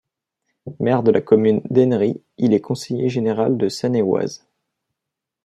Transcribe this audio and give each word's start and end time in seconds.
Maire 0.79 1.03
de 1.03 1.11
la 1.11 1.21
commune 1.21 1.61
d'Ennery, 1.69 2.23
il 2.39 2.55
est 2.55 2.59
conseiller 2.59 3.07
général 3.07 3.55
de 3.59 3.69
Seine-et-Oise. 3.69 4.47